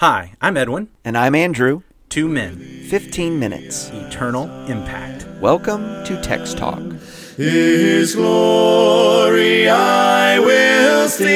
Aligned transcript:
Hi, 0.00 0.34
I'm 0.42 0.58
Edwin. 0.58 0.90
And 1.06 1.16
I'm 1.16 1.34
Andrew. 1.34 1.80
Two 2.10 2.28
men, 2.28 2.58
15 2.90 3.38
minutes. 3.38 3.88
eternal 3.88 4.44
impact. 4.66 5.26
Welcome 5.40 6.04
to 6.04 6.20
Text 6.20 6.58
Talk. 6.58 6.82
His 7.38 8.14
glory 8.14 9.70
I 9.70 10.38
will 10.38 11.08
see. 11.08 11.32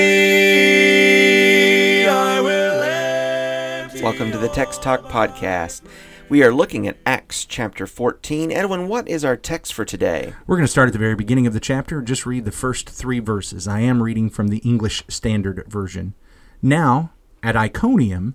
I 2.06 2.42
will 2.42 2.82
empty 2.82 4.02
Welcome 4.02 4.30
to 4.32 4.36
the 4.36 4.51
Text 4.51 4.83
Talk 4.83 5.04
podcast. 5.04 5.81
We 6.29 6.42
are 6.42 6.53
looking 6.53 6.87
at 6.87 6.99
Acts 7.06 7.47
chapter 7.47 7.87
14. 7.87 8.53
Edwin, 8.53 8.88
what 8.88 9.08
is 9.08 9.24
our 9.24 9.38
text 9.38 9.72
for 9.72 9.87
today? 9.87 10.35
We're 10.47 10.56
going 10.56 10.67
to 10.67 10.71
start 10.71 10.88
at 10.88 10.92
the 10.92 10.99
very 10.99 11.15
beginning 11.15 11.47
of 11.47 11.54
the 11.54 11.61
chapter. 11.61 12.03
Just 12.03 12.27
read 12.27 12.45
the 12.45 12.53
first 12.53 12.90
three 12.90 13.21
verses. 13.21 13.67
I 13.67 13.81
am 13.81 14.03
reading 14.03 14.29
from 14.29 14.49
the 14.49 14.58
English 14.58 15.03
Standard 15.08 15.65
Version. 15.67 16.12
Now, 16.61 17.12
at 17.42 17.56
Iconium, 17.56 18.34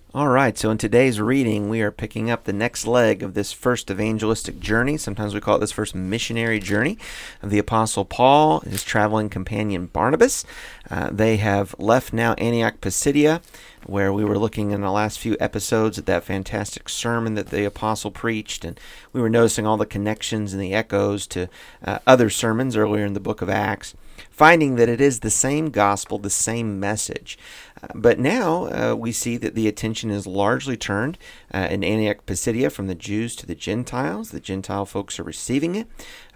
All 0.13 0.27
right, 0.27 0.57
so 0.57 0.69
in 0.69 0.77
today's 0.77 1.21
reading, 1.21 1.69
we 1.69 1.79
are 1.81 1.89
picking 1.89 2.29
up 2.29 2.43
the 2.43 2.51
next 2.51 2.85
leg 2.85 3.23
of 3.23 3.33
this 3.33 3.53
first 3.53 3.89
evangelistic 3.89 4.59
journey. 4.59 4.97
Sometimes 4.97 5.33
we 5.33 5.39
call 5.39 5.55
it 5.55 5.59
this 5.59 5.71
first 5.71 5.95
missionary 5.95 6.59
journey 6.59 6.97
of 7.41 7.49
the 7.49 7.59
Apostle 7.59 8.03
Paul 8.03 8.59
and 8.59 8.73
his 8.73 8.83
traveling 8.83 9.29
companion 9.29 9.85
Barnabas. 9.85 10.43
Uh, 10.89 11.11
they 11.13 11.37
have 11.37 11.73
left 11.79 12.11
now 12.11 12.33
Antioch 12.33 12.81
Pisidia, 12.81 13.41
where 13.85 14.11
we 14.11 14.25
were 14.25 14.37
looking 14.37 14.71
in 14.71 14.81
the 14.81 14.91
last 14.91 15.17
few 15.17 15.37
episodes 15.39 15.97
at 15.97 16.07
that 16.07 16.25
fantastic 16.25 16.89
sermon 16.89 17.35
that 17.35 17.47
the 17.47 17.63
Apostle 17.63 18.11
preached, 18.11 18.65
and 18.65 18.77
we 19.13 19.21
were 19.21 19.29
noticing 19.29 19.65
all 19.65 19.77
the 19.77 19.85
connections 19.85 20.51
and 20.51 20.61
the 20.61 20.73
echoes 20.73 21.25
to 21.27 21.47
uh, 21.85 21.99
other 22.05 22.29
sermons 22.29 22.75
earlier 22.75 23.05
in 23.05 23.13
the 23.13 23.21
book 23.21 23.41
of 23.41 23.49
Acts 23.49 23.95
finding 24.29 24.75
that 24.75 24.89
it 24.89 25.01
is 25.01 25.19
the 25.19 25.29
same 25.29 25.69
gospel, 25.69 26.17
the 26.17 26.29
same 26.29 26.79
message. 26.79 27.37
But 27.95 28.19
now 28.19 28.65
uh, 28.67 28.95
we 28.95 29.11
see 29.11 29.37
that 29.37 29.55
the 29.55 29.67
attention 29.67 30.11
is 30.11 30.27
largely 30.27 30.77
turned 30.77 31.17
uh, 31.53 31.67
in 31.69 31.83
Antioch 31.83 32.25
Pisidia 32.25 32.69
from 32.69 32.87
the 32.87 32.95
Jews 32.95 33.35
to 33.37 33.45
the 33.45 33.55
Gentiles. 33.55 34.31
The 34.31 34.39
Gentile 34.39 34.85
folks 34.85 35.19
are 35.19 35.23
receiving 35.23 35.75
it. 35.75 35.87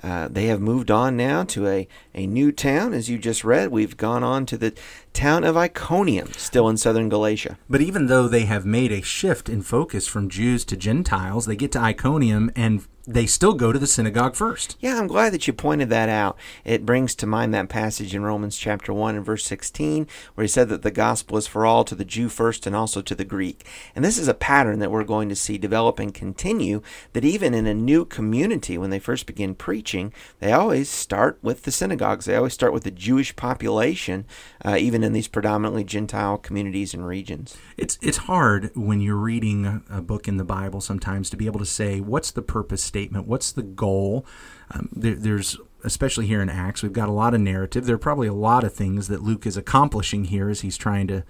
Uh, 0.04 0.28
they 0.28 0.46
have 0.48 0.62
moved 0.62 0.92
on 0.92 1.16
now 1.16 1.44
to 1.44 1.68
a, 1.68 1.88
a 2.14 2.28
new 2.28 2.52
town, 2.52 2.94
as 2.94 3.10
you 3.10 3.18
just 3.18 3.44
read. 3.44 3.70
We've 3.70 3.98
gone 3.98 4.24
on 4.24 4.46
to 4.48 4.58
the 4.58 4.74
town 5.14 5.44
of 5.44 5.56
Iconium, 5.56 6.34
still 6.34 6.68
in 6.68 6.78
southern 6.78 7.10
Galatia. 7.10 7.58
But 7.70 7.82
even 7.82 8.08
though 8.08 8.28
they 8.28 8.46
have 8.46 8.66
made 8.66 8.92
a 8.92 9.02
shift 9.02 9.50
in 9.50 9.62
focus 9.62 10.08
from 10.08 10.30
Jews 10.30 10.66
to 10.66 10.78
Gentiles, 10.78 11.46
they 11.46 11.56
get 11.56 11.72
to 11.74 11.80
Iconium 11.80 12.52
and 12.56 12.86
they 13.08 13.26
still 13.28 13.54
go 13.54 13.72
to 13.72 13.78
the 13.78 13.88
synagogue 13.88 14.36
first. 14.36 14.78
Yeah, 14.80 14.98
I'm 14.98 15.08
glad 15.08 15.32
that 15.34 15.46
you 15.46 15.54
pointed 15.54 15.90
that 15.90 16.10
out. 16.10 16.38
It 16.64 16.86
brings 16.86 17.14
to 17.16 17.28
mind 17.28 17.54
that 17.54 17.70
passage 17.70 18.16
in 18.16 18.24
Romans 18.24 18.58
chapter 18.58 18.92
1 18.94 19.16
and 19.16 19.26
verse 19.26 19.46
16 19.46 20.08
where 20.34 20.44
he 20.44 20.48
said 20.48 20.70
that 20.70 20.82
the 20.82 20.92
gospel 20.92 21.38
is 21.38 21.46
for 21.46 21.66
all 21.66 21.84
to 21.84 21.94
the 21.94 22.06
Jew 22.06 22.30
first 22.30 22.66
and 22.66 22.76
also 22.76 23.02
to 23.02 23.14
the 23.14 23.26
Greek. 23.26 23.66
And 23.96 24.04
this 24.04 24.18
is 24.18 24.28
a 24.28 24.34
pattern 24.34 24.80
that 24.80 24.92
we're 24.92 25.04
going 25.04 25.30
to 25.30 25.36
see 25.36 25.58
develop 25.58 26.00
and 26.00 26.14
continue 26.14 26.82
that 27.14 27.24
even 27.24 27.54
in 27.54 27.68
a 27.68 27.74
new 27.74 28.06
community 28.06 28.78
when 28.78 28.90
they 28.90 29.00
first 29.00 29.28
begin 29.28 29.54
preaching, 29.54 30.12
they 30.40 30.52
always 30.52 30.90
start 30.90 31.38
with 31.42 31.64
the 31.64 31.72
synagogues. 31.72 32.26
They 32.26 32.36
always 32.36 32.54
start 32.54 32.74
with 32.74 32.84
the 32.84 32.92
Jewish 32.92 33.36
population, 33.36 34.26
uh, 34.64 34.78
even 34.80 35.04
in 35.04 35.14
these 35.14 35.28
predominantly 35.28 35.84
Gentile 35.84 36.38
communities 36.38 36.94
and 36.94 37.06
regions. 37.06 37.56
It's 37.78 38.00
it's 38.02 38.18
hard 38.18 38.72
when 38.76 39.02
you're 39.02 39.16
reading 39.16 39.84
a 39.90 40.02
book 40.02 40.28
in 40.28 40.38
the 40.38 40.44
Bible 40.44 40.82
sometimes 40.82 41.30
to 41.30 41.38
be 41.38 41.46
able 41.46 41.60
to 41.60 41.66
say 41.66 42.00
what's 42.00 42.32
the 42.32 42.42
purpose 42.42 42.95
statement, 42.96 43.28
what's 43.28 43.52
the 43.52 43.62
goal. 43.62 44.26
Um, 44.72 44.88
there, 44.96 45.16
there's 45.16 45.58
especially 45.84 46.26
here 46.26 46.42
in 46.42 46.50
Acts, 46.50 46.82
we've 46.82 46.94
got 46.94 47.10
a 47.10 47.12
lot 47.12 47.34
of 47.34 47.42
narrative. 47.42 47.86
There 47.86 47.96
are 47.96 48.00
probably 48.00 48.28
a 48.28 48.34
lot 48.34 48.64
of 48.64 48.74
things 48.74 49.08
that 49.10 49.22
Luke 49.22 49.46
is 49.46 49.58
accomplishing 49.58 50.26
here 50.26 50.50
as 50.50 50.62
he's 50.62 50.78
trying 50.78 51.08
to 51.08 51.24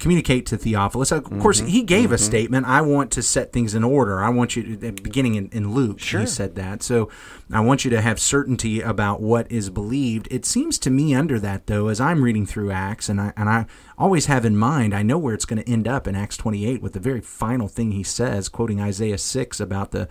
communicate 0.00 0.46
to 0.46 0.56
Theophilus. 0.56 1.12
Of 1.12 1.24
course, 1.40 1.60
he 1.60 1.82
gave 1.82 2.10
a 2.10 2.18
statement. 2.18 2.66
I 2.66 2.80
want 2.80 3.10
to 3.12 3.22
set 3.22 3.52
things 3.52 3.74
in 3.74 3.84
order. 3.84 4.20
I 4.20 4.30
want 4.30 4.56
you 4.56 4.76
to, 4.76 4.92
beginning 4.92 5.34
in, 5.36 5.48
in 5.50 5.72
Luke, 5.72 6.00
Sure. 6.00 6.20
he 6.20 6.26
said 6.26 6.56
that. 6.56 6.82
So 6.82 7.10
I 7.52 7.60
want 7.60 7.84
you 7.84 7.90
to 7.92 8.00
have 8.00 8.18
certainty 8.18 8.80
about 8.80 9.20
what 9.20 9.50
is 9.52 9.70
believed. 9.70 10.26
It 10.30 10.44
seems 10.46 10.78
to 10.80 10.90
me 10.90 11.14
under 11.14 11.38
that, 11.40 11.66
though, 11.66 11.88
as 11.88 12.00
I'm 12.00 12.24
reading 12.24 12.46
through 12.46 12.70
Acts, 12.70 13.08
and 13.08 13.20
I, 13.20 13.32
and 13.36 13.48
I 13.48 13.66
always 13.98 14.26
have 14.26 14.44
in 14.44 14.56
mind, 14.56 14.94
I 14.94 15.02
know 15.02 15.18
where 15.18 15.34
it's 15.34 15.44
going 15.44 15.62
to 15.62 15.70
end 15.70 15.86
up 15.86 16.08
in 16.08 16.16
Acts 16.16 16.38
28 16.38 16.82
with 16.82 16.94
the 16.94 17.00
very 17.00 17.20
final 17.20 17.68
thing 17.68 17.92
he 17.92 18.02
says, 18.02 18.48
quoting 18.48 18.80
Isaiah 18.80 19.18
6 19.18 19.60
about 19.60 19.90
the 19.90 20.08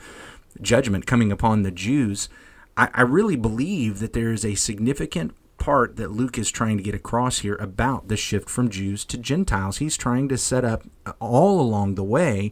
judgment 0.62 1.06
coming 1.06 1.32
upon 1.32 1.64
the 1.64 1.72
Jews. 1.72 2.30
I, 2.78 2.90
I 2.94 3.02
really 3.02 3.36
believe 3.36 4.00
that 4.00 4.14
there 4.14 4.32
is 4.32 4.46
a 4.46 4.56
significant 4.56 5.34
part 5.58 5.98
that 5.98 6.12
Luke 6.12 6.38
is 6.38 6.50
trying 6.50 6.78
to 6.78 6.84
get 6.84 6.96
across 6.96 7.40
here 7.40 7.56
about 7.56 8.08
the 8.08 8.18
shift 8.18 8.50
from 8.50 8.70
Jews 8.70 9.06
to 9.06 9.18
Gentiles. 9.18 9.78
He's 9.78 9.98
trying 9.98 10.30
to 10.30 10.38
set 10.38 10.64
up 10.64 10.84
all 11.20 11.60
along 11.60 11.96
the 11.96 12.04
way 12.04 12.52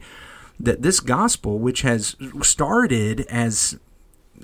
that 0.59 0.81
this 0.81 1.00
gospel, 1.00 1.57
which 1.59 1.81
has 1.81 2.16
started 2.41 3.22
as 3.22 3.79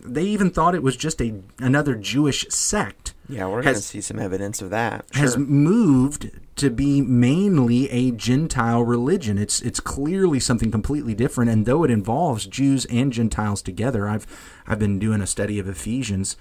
they 0.03 0.23
even 0.23 0.50
thought 0.50 0.75
it 0.75 0.84
was 0.84 0.96
just 0.96 1.22
a 1.22 1.41
another 1.59 1.96
Jewish 1.96 2.47
sect, 2.50 3.12
Yeah, 3.29 3.47
we're 3.47 3.61
going 3.61 3.75
to 3.75 3.81
see 3.81 4.01
some 4.01 4.19
evidence 4.19 4.61
of 4.61 4.69
that. 4.72 5.06
has 5.13 5.34
Sure. 5.34 5.39
moved 5.41 6.29
to 6.57 6.69
be 6.69 7.01
mainly 7.01 7.89
a 7.89 8.11
Gentile 8.11 8.84
religion. 8.84 9.38
It's 9.38 9.61
it's 9.61 9.79
clearly 9.79 10.39
something 10.39 10.72
completely 10.72 11.13
different, 11.16 11.50
and 11.50 11.66
though 11.66 11.84
it 11.84 11.91
involves 11.91 12.45
Jews 12.45 12.85
and 12.85 13.13
Gentiles 13.13 13.61
together, 13.61 14.07
I've 14.09 14.28
I've 14.67 14.79
been 14.79 15.00
doing 15.00 15.22
a 15.22 15.28
study 15.28 15.57
of 15.57 15.67
Ephesians 15.67 16.35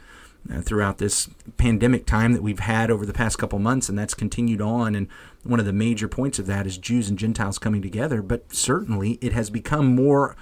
uh, 0.53 0.61
throughout 0.61 0.99
this 0.99 1.29
pandemic 1.57 2.05
time 2.05 2.33
that 2.33 2.43
we've 2.43 2.59
had 2.59 2.91
over 2.91 3.07
the 3.07 3.13
past 3.13 3.39
couple 3.39 3.61
months, 3.61 3.89
and 3.89 3.97
that's 3.97 4.13
continued 4.15 4.61
on. 4.61 4.95
And 4.97 5.07
one 5.45 5.61
of 5.61 5.67
the 5.67 5.73
major 5.73 6.09
points 6.09 6.41
of 6.41 6.47
that 6.47 6.67
is 6.67 6.79
Jews 6.79 7.09
and 7.09 7.19
Gentiles 7.19 7.59
coming 7.61 7.81
together. 7.81 8.23
But 8.23 8.53
certainly, 8.53 9.19
it 9.21 9.33
has 9.33 9.51
become 9.51 9.95
more 9.95 10.37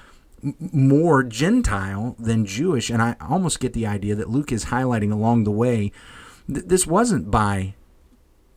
more 0.72 1.22
Gentile 1.22 2.16
than 2.18 2.46
Jewish, 2.46 2.88
and 2.88 3.02
I 3.02 3.14
almost 3.20 3.60
get 3.60 3.74
the 3.74 3.86
idea 3.86 4.14
that 4.14 4.30
Luke 4.30 4.50
is 4.52 4.66
highlighting 4.66 5.12
along 5.12 5.44
the 5.44 5.50
way. 5.50 5.92
Th- 6.46 6.66
This 6.66 6.86
wasn't 6.86 7.30
by 7.30 7.74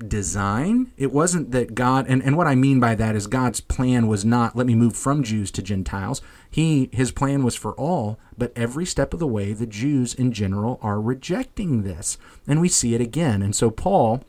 design. 0.05 0.91
It 0.97 1.11
wasn't 1.13 1.51
that 1.51 1.75
God 1.75 2.05
and, 2.07 2.21
and 2.23 2.35
what 2.35 2.47
I 2.47 2.55
mean 2.55 2.79
by 2.79 2.95
that 2.95 3.15
is 3.15 3.27
God's 3.27 3.59
plan 3.61 4.07
was 4.07 4.25
not 4.25 4.55
let 4.55 4.65
me 4.67 4.75
move 4.75 4.95
from 4.95 5.23
Jews 5.23 5.51
to 5.51 5.61
Gentiles. 5.61 6.21
He 6.49 6.89
his 6.91 7.11
plan 7.11 7.43
was 7.43 7.55
for 7.55 7.73
all, 7.73 8.19
but 8.37 8.51
every 8.55 8.85
step 8.85 9.13
of 9.13 9.19
the 9.19 9.27
way 9.27 9.53
the 9.53 9.67
Jews 9.67 10.13
in 10.13 10.31
general 10.31 10.79
are 10.81 10.99
rejecting 10.99 11.83
this. 11.83 12.17
And 12.47 12.59
we 12.59 12.69
see 12.69 12.93
it 12.95 13.01
again. 13.01 13.41
And 13.41 13.55
so 13.55 13.69
Paul 13.69 14.23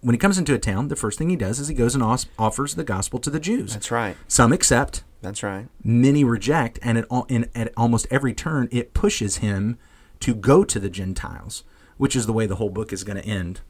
when 0.00 0.14
he 0.14 0.18
comes 0.18 0.38
into 0.38 0.54
a 0.54 0.58
town, 0.60 0.88
the 0.88 0.96
first 0.96 1.18
thing 1.18 1.28
he 1.28 1.34
does 1.36 1.58
is 1.58 1.66
he 1.66 1.74
goes 1.74 1.96
and 1.96 2.04
offers 2.38 2.76
the 2.76 2.84
gospel 2.84 3.18
to 3.18 3.30
the 3.30 3.40
Jews. 3.40 3.72
That's 3.72 3.90
right. 3.90 4.16
Some 4.28 4.52
accept, 4.52 5.02
That's 5.22 5.42
right. 5.42 5.66
many 5.82 6.22
reject, 6.22 6.78
and 6.82 6.96
at, 6.98 7.04
al- 7.10 7.26
in, 7.28 7.50
at 7.52 7.72
almost 7.76 8.06
every 8.08 8.32
turn, 8.32 8.68
it 8.70 8.94
pushes 8.94 9.38
him 9.38 9.76
to 10.20 10.36
go 10.36 10.62
to 10.62 10.78
the 10.78 10.88
Gentiles, 10.88 11.64
which 11.98 12.16
is 12.16 12.26
the 12.26 12.32
way 12.32 12.46
the 12.46 12.56
whole 12.56 12.70
book 12.70 12.92
is 12.92 13.04
going 13.04 13.20
to 13.20 13.28
end. 13.28 13.60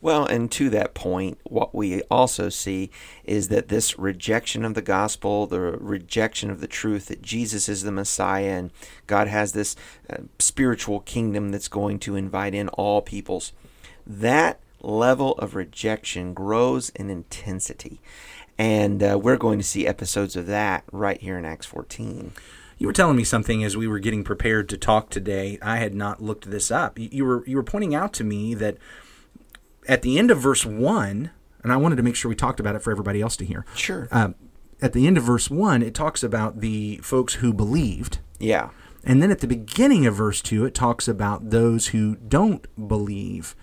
Well, 0.00 0.26
and 0.26 0.50
to 0.52 0.70
that 0.70 0.94
point, 0.94 1.38
what 1.42 1.74
we 1.74 2.02
also 2.02 2.50
see 2.50 2.90
is 3.24 3.48
that 3.48 3.66
this 3.66 3.98
rejection 3.98 4.64
of 4.64 4.74
the 4.74 4.82
gospel, 4.82 5.46
the 5.46 5.60
rejection 5.60 6.50
of 6.50 6.60
the 6.60 6.68
truth 6.68 7.06
that 7.06 7.20
Jesus 7.20 7.68
is 7.68 7.82
the 7.82 7.90
Messiah 7.90 8.50
and 8.50 8.70
God 9.08 9.26
has 9.26 9.52
this 9.52 9.74
uh, 10.08 10.18
spiritual 10.38 11.00
kingdom 11.00 11.50
that's 11.50 11.66
going 11.66 11.98
to 12.00 12.14
invite 12.14 12.54
in 12.54 12.68
all 12.68 13.02
peoples, 13.02 13.52
that 14.06 14.60
level 14.80 15.32
of 15.38 15.56
rejection 15.56 16.32
grows 16.32 16.90
in 16.90 17.10
intensity. 17.10 18.00
And 18.56 19.02
uh, 19.02 19.18
we're 19.20 19.36
going 19.36 19.58
to 19.58 19.64
see 19.64 19.86
episodes 19.86 20.36
of 20.36 20.46
that 20.46 20.84
right 20.92 21.20
here 21.20 21.38
in 21.38 21.44
Acts 21.44 21.66
14. 21.66 22.32
You 22.78 22.86
were 22.86 22.92
telling 22.92 23.16
me 23.16 23.24
something 23.24 23.64
as 23.64 23.76
we 23.76 23.88
were 23.88 23.98
getting 23.98 24.22
prepared 24.22 24.68
to 24.68 24.76
talk 24.76 25.10
today. 25.10 25.58
I 25.60 25.78
had 25.78 25.94
not 25.94 26.22
looked 26.22 26.50
this 26.50 26.70
up. 26.70 26.98
You, 26.98 27.08
you 27.10 27.24
were 27.24 27.44
you 27.46 27.56
were 27.56 27.64
pointing 27.64 27.94
out 27.94 28.12
to 28.14 28.24
me 28.24 28.54
that 28.54 28.78
at 29.88 30.02
the 30.02 30.18
end 30.18 30.30
of 30.30 30.38
verse 30.38 30.64
one, 30.64 31.30
and 31.62 31.72
I 31.72 31.76
wanted 31.76 31.96
to 31.96 32.02
make 32.02 32.14
sure 32.14 32.28
we 32.28 32.36
talked 32.36 32.60
about 32.60 32.76
it 32.76 32.82
for 32.82 32.92
everybody 32.92 33.20
else 33.20 33.36
to 33.38 33.44
hear. 33.44 33.66
Sure. 33.74 34.08
Um, 34.12 34.36
at 34.80 34.92
the 34.92 35.08
end 35.08 35.18
of 35.18 35.24
verse 35.24 35.50
one, 35.50 35.82
it 35.82 35.92
talks 35.92 36.22
about 36.22 36.60
the 36.60 36.98
folks 36.98 37.34
who 37.34 37.52
believed, 37.52 38.20
yeah. 38.38 38.70
and 39.02 39.20
then 39.20 39.32
at 39.32 39.40
the 39.40 39.48
beginning 39.48 40.06
of 40.06 40.14
verse 40.14 40.40
two, 40.40 40.64
it 40.64 40.74
talks 40.74 41.08
about 41.08 41.50
those 41.50 41.88
who 41.88 42.14
don't 42.16 42.64
believe. 42.88 43.56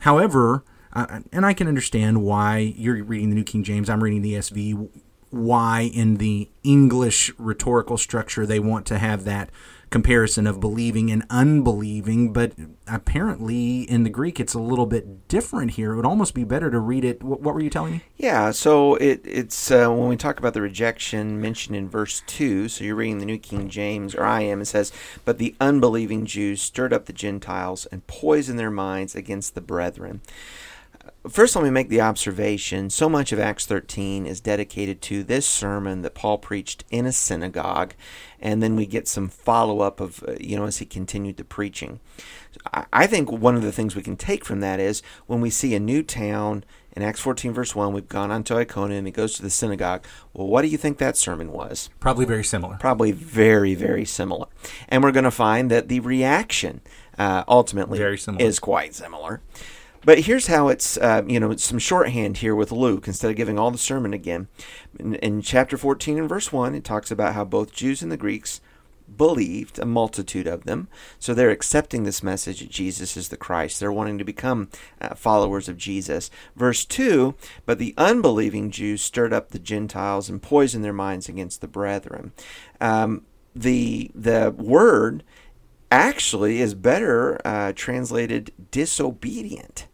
However, 0.00 0.62
uh, 0.92 1.20
and 1.32 1.46
I 1.46 1.54
can 1.54 1.68
understand 1.68 2.22
why 2.22 2.74
you're 2.76 3.02
reading 3.02 3.30
the 3.30 3.36
New 3.36 3.44
King 3.44 3.64
James, 3.64 3.88
I'm 3.88 4.04
reading 4.04 4.20
the 4.20 4.34
ESV, 4.34 4.90
why 5.30 5.90
in 5.92 6.16
the 6.16 6.50
English 6.62 7.32
rhetorical 7.38 7.96
structure 7.96 8.46
they 8.46 8.58
want 8.58 8.86
to 8.86 8.98
have 8.98 9.24
that 9.24 9.50
comparison 9.90 10.46
of 10.46 10.60
believing 10.60 11.10
and 11.10 11.24
unbelieving, 11.30 12.32
but 12.32 12.52
apparently 12.86 13.82
in 13.82 14.04
the 14.04 14.10
Greek 14.10 14.38
it's 14.38 14.54
a 14.54 14.60
little 14.60 14.86
bit 14.86 15.28
different 15.28 15.72
here. 15.72 15.92
It 15.92 15.96
would 15.96 16.06
almost 16.06 16.34
be 16.34 16.44
better 16.44 16.70
to 16.70 16.78
read 16.78 17.04
it. 17.04 17.22
What, 17.22 17.42
were 17.42 17.60
you 17.60 17.70
telling 17.70 17.92
me? 17.92 18.02
Yeah, 18.16 18.50
so 18.50 18.96
it, 18.96 19.20
it's 19.24 19.70
uh, 19.70 19.88
when 19.88 20.08
we 20.08 20.16
talk 20.16 20.38
about 20.38 20.54
the 20.54 20.60
rejection 20.60 21.40
mentioned 21.40 21.76
in 21.76 21.88
verse 21.88 22.22
2, 22.26 22.68
so 22.68 22.84
you're 22.84 22.96
reading 22.96 23.18
the 23.18 23.26
New 23.26 23.38
King 23.38 23.68
James, 23.68 24.14
or 24.14 24.24
I 24.24 24.42
am, 24.42 24.60
it 24.60 24.66
says, 24.66 24.92
But 25.24 25.38
the 25.38 25.54
unbelieving 25.60 26.26
Jews 26.26 26.60
stirred 26.60 26.92
up 26.92 27.06
the 27.06 27.12
Gentiles 27.12 27.86
and 27.86 28.06
poisoned 28.06 28.58
their 28.58 28.70
minds 28.70 29.14
against 29.14 29.54
the 29.54 29.60
brethren. 29.60 30.20
First, 31.28 31.54
let 31.56 31.64
me 31.64 31.70
make 31.70 31.88
the 31.88 32.00
observation 32.00 32.90
so 32.90 33.08
much 33.08 33.32
of 33.32 33.38
Acts 33.38 33.66
13 33.66 34.26
is 34.26 34.40
dedicated 34.40 35.02
to 35.02 35.22
this 35.22 35.46
sermon 35.46 36.02
that 36.02 36.14
Paul 36.14 36.38
preached 36.38 36.84
in 36.90 37.06
a 37.06 37.12
synagogue, 37.12 37.94
and 38.40 38.62
then 38.62 38.76
we 38.76 38.86
get 38.86 39.08
some 39.08 39.28
follow 39.28 39.80
up 39.80 40.00
of, 40.00 40.22
uh, 40.26 40.34
you 40.40 40.56
know, 40.56 40.64
as 40.64 40.78
he 40.78 40.86
continued 40.86 41.36
the 41.36 41.44
preaching. 41.44 42.00
I 42.92 43.06
think 43.06 43.30
one 43.30 43.56
of 43.56 43.62
the 43.62 43.72
things 43.72 43.94
we 43.94 44.02
can 44.02 44.16
take 44.16 44.44
from 44.44 44.60
that 44.60 44.80
is 44.80 45.02
when 45.26 45.40
we 45.40 45.50
see 45.50 45.74
a 45.74 45.80
new 45.80 46.02
town 46.02 46.64
in 46.92 47.02
Acts 47.02 47.20
14, 47.20 47.52
verse 47.52 47.76
1, 47.76 47.92
we've 47.92 48.08
gone 48.08 48.32
on 48.32 48.42
to 48.44 48.56
Iconium, 48.56 48.98
and 48.98 49.06
he 49.06 49.12
goes 49.12 49.34
to 49.34 49.42
the 49.42 49.50
synagogue. 49.50 50.04
Well, 50.32 50.48
what 50.48 50.62
do 50.62 50.68
you 50.68 50.76
think 50.76 50.98
that 50.98 51.16
sermon 51.16 51.52
was? 51.52 51.90
Probably 52.00 52.24
very 52.24 52.42
similar. 52.42 52.76
Probably 52.78 53.12
very, 53.12 53.74
very 53.74 54.04
similar. 54.04 54.46
And 54.88 55.04
we're 55.04 55.12
going 55.12 55.24
to 55.24 55.30
find 55.30 55.70
that 55.70 55.88
the 55.88 56.00
reaction 56.00 56.80
uh, 57.16 57.44
ultimately 57.46 58.00
is 58.40 58.58
quite 58.58 58.94
similar. 58.94 59.40
But 60.04 60.20
here's 60.20 60.46
how 60.46 60.68
it's, 60.68 60.96
uh, 60.96 61.22
you 61.26 61.40
know, 61.40 61.56
some 61.56 61.78
shorthand 61.78 62.38
here 62.38 62.54
with 62.54 62.72
Luke 62.72 63.06
instead 63.06 63.30
of 63.30 63.36
giving 63.36 63.58
all 63.58 63.70
the 63.70 63.78
sermon 63.78 64.12
again. 64.12 64.48
In, 64.98 65.14
in 65.16 65.42
chapter 65.42 65.76
14 65.76 66.18
and 66.18 66.28
verse 66.28 66.52
1, 66.52 66.74
it 66.74 66.84
talks 66.84 67.10
about 67.10 67.34
how 67.34 67.44
both 67.44 67.72
Jews 67.72 68.02
and 68.02 68.12
the 68.12 68.16
Greeks 68.16 68.60
believed, 69.16 69.78
a 69.78 69.86
multitude 69.86 70.46
of 70.46 70.64
them. 70.64 70.88
So 71.18 71.34
they're 71.34 71.50
accepting 71.50 72.04
this 72.04 72.22
message 72.22 72.60
that 72.60 72.70
Jesus 72.70 73.16
is 73.16 73.28
the 73.28 73.36
Christ. 73.36 73.80
They're 73.80 73.92
wanting 73.92 74.18
to 74.18 74.24
become 74.24 74.68
uh, 75.00 75.14
followers 75.14 75.68
of 75.68 75.76
Jesus. 75.76 76.30
Verse 76.56 76.84
2 76.84 77.34
But 77.66 77.78
the 77.78 77.94
unbelieving 77.96 78.70
Jews 78.70 79.02
stirred 79.02 79.32
up 79.32 79.50
the 79.50 79.58
Gentiles 79.58 80.28
and 80.28 80.42
poisoned 80.42 80.84
their 80.84 80.92
minds 80.92 81.28
against 81.28 81.60
the 81.60 81.68
brethren. 81.68 82.32
Um, 82.80 83.24
the, 83.54 84.10
the 84.14 84.54
word 84.56 85.24
actually 85.90 86.60
is 86.60 86.74
better 86.74 87.40
uh, 87.46 87.72
translated 87.74 88.52
disobedient. 88.70 89.86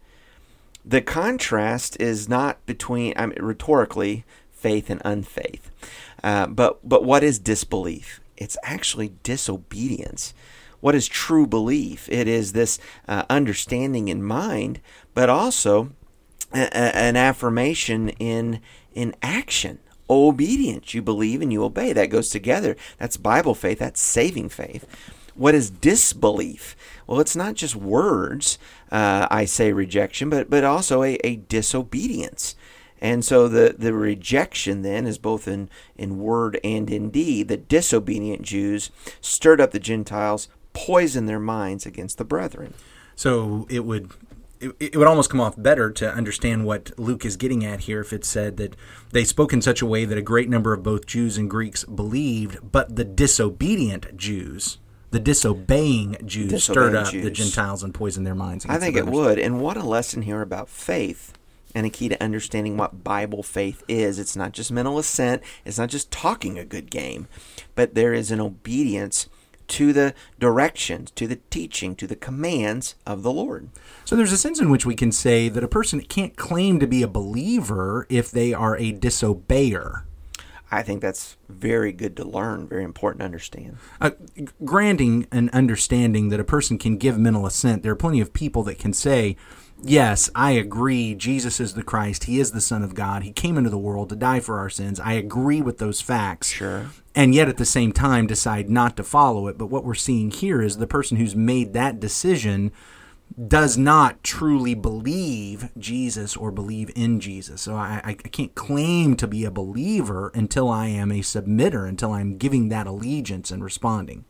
The 0.83 1.01
contrast 1.01 1.99
is 1.99 2.29
not 2.29 2.63
between, 2.65 3.13
I 3.15 3.25
mean, 3.25 3.39
rhetorically, 3.41 4.23
faith 4.51 4.89
and 4.89 5.01
unfaith. 5.03 5.71
Uh, 6.23 6.47
but, 6.47 6.87
but 6.87 7.03
what 7.03 7.23
is 7.23 7.39
disbelief? 7.39 8.19
It's 8.37 8.57
actually 8.63 9.13
disobedience. 9.23 10.33
What 10.81 10.95
is 10.95 11.07
true 11.07 11.47
belief? 11.47 12.07
It 12.09 12.27
is 12.27 12.53
this 12.53 12.77
uh, 13.07 13.23
understanding 13.29 14.07
in 14.07 14.21
mind, 14.21 14.81
but 15.13 15.29
also 15.29 15.91
a, 16.53 16.61
a, 16.61 16.95
an 16.95 17.15
affirmation 17.15 18.09
in 18.09 18.61
in 18.93 19.15
action. 19.21 19.79
Obedience. 20.09 20.93
You 20.93 21.01
believe 21.01 21.41
and 21.41 21.51
you 21.51 21.63
obey. 21.63 21.91
That 21.91 22.11
goes 22.11 22.29
together. 22.29 22.75
That's 22.99 23.17
Bible 23.17 23.55
faith. 23.55 23.79
That's 23.79 23.99
saving 23.99 24.49
faith. 24.49 24.85
What 25.35 25.55
is 25.55 25.69
disbelief? 25.69 26.75
Well, 27.05 27.19
it's 27.19 27.35
not 27.35 27.55
just 27.55 27.75
words. 27.75 28.57
Uh, 28.91 29.27
I 29.29 29.45
say 29.45 29.73
rejection, 29.73 30.29
but 30.29 30.49
but 30.49 30.63
also 30.63 31.03
a, 31.03 31.15
a 31.23 31.35
disobedience. 31.35 32.55
And 33.01 33.23
so 33.23 33.47
the, 33.47 33.75
the 33.77 33.93
rejection 33.93 34.81
then 34.81 35.05
is 35.05 35.17
both 35.17 35.47
in, 35.47 35.69
in 35.97 36.17
word 36.17 36.59
and 36.63 36.89
in 36.89 37.09
deed. 37.09 37.49
The 37.49 37.57
disobedient 37.57 38.41
Jews 38.41 38.89
stirred 39.21 39.61
up 39.61 39.71
the 39.71 39.79
Gentiles, 39.79 40.47
poisoned 40.73 41.27
their 41.27 41.39
minds 41.39 41.85
against 41.85 42.17
the 42.17 42.25
brethren. 42.25 42.73
So 43.15 43.67
it 43.69 43.85
would 43.85 44.11
it, 44.59 44.75
it 44.79 44.95
would 44.95 45.07
almost 45.07 45.29
come 45.29 45.41
off 45.41 45.55
better 45.57 45.91
to 45.91 46.11
understand 46.11 46.65
what 46.65 46.97
Luke 46.97 47.25
is 47.25 47.35
getting 47.35 47.65
at 47.65 47.81
here 47.81 48.01
if 48.01 48.13
it 48.13 48.25
said 48.25 48.57
that 48.57 48.75
they 49.11 49.23
spoke 49.23 49.53
in 49.53 49.61
such 49.61 49.81
a 49.81 49.85
way 49.85 50.05
that 50.05 50.17
a 50.17 50.23
great 50.23 50.49
number 50.49 50.73
of 50.73 50.81
both 50.81 51.05
Jews 51.05 51.37
and 51.37 51.49
Greeks 51.49 51.83
believed, 51.83 52.71
but 52.71 52.95
the 52.95 53.03
disobedient 53.03 54.15
Jews, 54.17 54.77
the 55.15 55.19
disobeying 55.21 56.17
Jews, 56.25 56.61
stirred 56.61 56.91
Disobeying 56.91 56.95
up 56.97 57.23
the 57.23 57.31
Gentiles 57.31 57.83
and 57.83 57.93
poisoned 57.93 58.27
their 58.27 58.35
minds. 58.35 58.65
I 58.67 58.77
think 58.77 58.97
it 58.97 59.05
would. 59.05 59.39
And 59.39 59.61
what 59.61 59.77
a 59.77 59.83
lesson 59.83 60.23
here 60.23 60.41
about 60.41 60.67
faith 60.67 61.31
and 61.73 61.85
a 61.85 61.89
key 61.89 62.09
to 62.09 62.21
understanding 62.21 62.75
what 62.75 63.01
Bible 63.05 63.41
faith 63.41 63.81
is. 63.87 64.19
It's 64.19 64.35
not 64.35 64.51
just 64.51 64.73
mental 64.73 64.99
assent, 64.99 65.41
it's 65.63 65.77
not 65.77 65.87
just 65.87 66.11
talking 66.11 66.59
a 66.59 66.65
good 66.65 66.91
game, 66.91 67.29
but 67.75 67.95
there 67.95 68.13
is 68.13 68.29
an 68.29 68.41
obedience 68.41 69.29
to 69.67 69.93
the 69.93 70.13
directions, 70.37 71.11
to 71.11 71.27
the 71.27 71.39
teaching, 71.49 71.95
to 71.95 72.07
the 72.07 72.17
commands 72.17 72.95
of 73.05 73.23
the 73.23 73.31
Lord. 73.31 73.69
So 74.03 74.17
there's 74.17 74.33
a 74.33 74.37
sense 74.37 74.59
in 74.59 74.69
which 74.69 74.85
we 74.85 74.95
can 74.95 75.13
say 75.13 75.47
that 75.47 75.63
a 75.63 75.69
person 75.69 76.01
can't 76.01 76.35
claim 76.35 76.77
to 76.81 76.87
be 76.87 77.01
a 77.01 77.07
believer 77.07 78.05
if 78.09 78.31
they 78.31 78.53
are 78.53 78.75
a 78.75 78.91
disobeyer. 78.91 80.03
I 80.75 80.83
think 80.83 81.01
that's 81.01 81.37
very 81.47 81.93
good 81.93 82.17
to 82.17 82.25
learn, 82.25 82.67
very 82.67 82.83
important 82.83 83.21
to 83.21 83.25
understand. 83.25 83.77
Uh, 84.01 84.11
granting 84.65 85.25
an 85.31 85.49
understanding 85.53 86.27
that 86.29 86.39
a 86.41 86.43
person 86.43 86.77
can 86.77 86.97
give 86.97 87.17
mental 87.17 87.45
assent, 87.45 87.81
there 87.81 87.93
are 87.93 87.95
plenty 87.95 88.19
of 88.19 88.33
people 88.33 88.61
that 88.63 88.77
can 88.77 88.91
say, 88.91 89.37
Yes, 89.81 90.29
I 90.35 90.51
agree. 90.51 91.15
Jesus 91.15 91.59
is 91.59 91.73
the 91.73 91.83
Christ. 91.83 92.25
He 92.25 92.39
is 92.39 92.51
the 92.51 92.61
Son 92.61 92.81
of 92.81 92.95
God. 92.95 93.23
He 93.23 93.31
came 93.31 93.57
into 93.57 93.69
the 93.69 93.77
world 93.77 94.09
to 94.09 94.15
die 94.15 94.39
for 94.39 94.57
our 94.57 94.69
sins. 94.69 94.99
I 94.99 95.13
agree 95.13 95.61
with 95.61 95.77
those 95.77 96.01
facts. 96.01 96.49
Sure. 96.49 96.87
And 97.13 97.35
yet 97.35 97.49
at 97.49 97.57
the 97.57 97.65
same 97.65 97.91
time 97.91 98.27
decide 98.27 98.69
not 98.69 98.97
to 98.97 99.03
follow 99.03 99.47
it. 99.47 99.57
But 99.57 99.67
what 99.67 99.83
we're 99.85 99.93
seeing 99.93 100.31
here 100.31 100.61
is 100.61 100.77
the 100.77 100.87
person 100.87 101.17
who's 101.17 101.35
made 101.35 101.73
that 101.73 101.99
decision 101.99 102.71
does 103.47 103.77
not 103.77 104.23
truly 104.23 104.73
believe 104.73 105.69
Jesus 105.77 106.37
or 106.37 106.51
believe 106.51 106.89
in 106.95 107.19
Jesus. 107.19 107.61
So 107.61 107.75
I, 107.75 108.01
I 108.03 108.13
can't 108.13 108.55
claim 108.55 109.15
to 109.17 109.27
be 109.27 109.43
a 109.43 109.51
believer 109.51 110.31
until 110.33 110.69
I 110.69 110.87
am 110.87 111.11
a 111.11 111.19
submitter, 111.19 111.87
until 111.87 112.13
I'm 112.13 112.37
giving 112.37 112.69
that 112.69 112.87
allegiance 112.87 113.51
and 113.51 113.63
responding. 113.63 114.25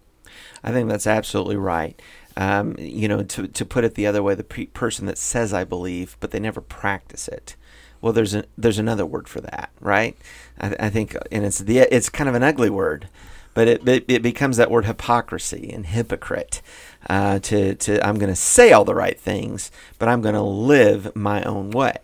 I 0.63 0.71
think 0.71 0.89
that's 0.89 1.07
absolutely 1.07 1.57
right. 1.57 2.01
Um, 2.35 2.75
you 2.77 3.07
know, 3.07 3.23
to, 3.23 3.47
to 3.47 3.65
put 3.65 3.83
it 3.83 3.95
the 3.95 4.07
other 4.07 4.23
way, 4.23 4.35
the 4.35 4.43
pe- 4.43 4.65
person 4.65 5.05
that 5.05 5.17
says 5.17 5.53
I 5.53 5.63
believe, 5.63 6.17
but 6.19 6.31
they 6.31 6.39
never 6.39 6.59
practice 6.59 7.27
it. 7.27 7.55
Well, 8.01 8.11
there's 8.11 8.35
a, 8.35 8.43
there's 8.57 8.79
another 8.79 9.05
word 9.05 9.27
for 9.27 9.41
that, 9.41 9.71
right? 9.79 10.17
I, 10.59 10.75
I 10.79 10.89
think, 10.89 11.15
and 11.31 11.45
it's 11.45 11.59
the 11.59 11.79
it's 11.79 12.09
kind 12.09 12.27
of 12.27 12.35
an 12.35 12.43
ugly 12.43 12.69
word, 12.69 13.07
but 13.53 13.67
it 13.67 13.87
it, 13.87 14.05
it 14.07 14.21
becomes 14.21 14.57
that 14.57 14.69
word 14.69 14.85
hypocrisy 14.85 15.71
and 15.71 15.85
hypocrite. 15.85 16.61
Uh, 17.07 17.37
to 17.39 17.75
to 17.75 18.05
I'm 18.05 18.17
going 18.17 18.31
to 18.31 18.35
say 18.35 18.71
all 18.71 18.83
the 18.83 18.95
right 18.95 19.19
things, 19.19 19.71
but 19.99 20.09
I'm 20.09 20.21
going 20.21 20.35
to 20.35 20.41
live 20.41 21.15
my 21.15 21.43
own 21.43 21.69
way. 21.69 21.97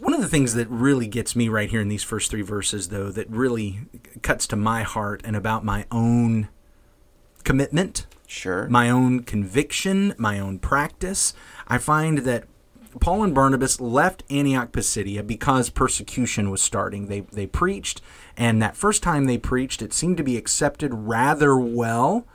One 0.00 0.14
of 0.14 0.20
the 0.20 0.28
things 0.28 0.54
that 0.54 0.68
really 0.70 1.06
gets 1.08 1.34
me 1.34 1.48
right 1.48 1.68
here 1.68 1.80
in 1.80 1.88
these 1.88 2.04
first 2.04 2.30
three 2.30 2.42
verses, 2.42 2.88
though, 2.88 3.10
that 3.10 3.28
really 3.28 3.80
cuts 4.22 4.46
to 4.48 4.56
my 4.56 4.84
heart 4.84 5.20
and 5.24 5.34
about 5.36 5.64
my 5.64 5.84
own 5.90 6.48
commitment, 7.44 8.06
Sure. 8.26 8.68
my 8.68 8.88
own 8.88 9.22
conviction, 9.24 10.14
my 10.16 10.38
own 10.38 10.58
practice, 10.58 11.34
I 11.68 11.78
find 11.78 12.18
that 12.18 12.44
Paul 13.00 13.22
and 13.24 13.34
Barnabas 13.34 13.80
left 13.80 14.22
Antioch 14.30 14.72
Pisidia 14.72 15.22
because 15.22 15.68
persecution 15.70 16.50
was 16.50 16.62
starting. 16.62 17.08
They 17.08 17.20
they 17.20 17.46
preached, 17.46 18.00
and 18.36 18.62
that 18.62 18.76
first 18.76 19.02
time 19.02 19.26
they 19.26 19.38
preached, 19.38 19.82
it 19.82 19.92
seemed 19.92 20.16
to 20.16 20.24
be 20.24 20.36
accepted 20.36 20.94
rather 20.94 21.56
well. 21.58 22.26